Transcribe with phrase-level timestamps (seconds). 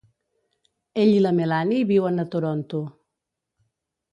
[1.01, 2.81] Ell i la Melanie viuen a Toronto.